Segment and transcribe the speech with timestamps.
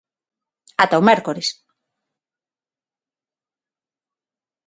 [0.83, 1.47] Ata o mércores.